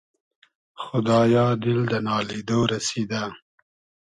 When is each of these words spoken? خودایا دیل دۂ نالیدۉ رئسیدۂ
خودایا 0.81 1.45
دیل 1.61 1.81
دۂ 1.89 1.97
نالیدۉ 2.05 2.49
رئسیدۂ 2.71 3.23